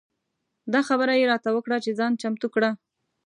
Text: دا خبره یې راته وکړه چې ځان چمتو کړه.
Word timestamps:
دا 0.73 0.81
خبره 0.89 1.13
یې 1.19 1.25
راته 1.31 1.49
وکړه 1.53 1.77
چې 1.83 1.95
ځان 1.99 2.11
چمتو 2.21 2.47
کړه. 2.53 2.69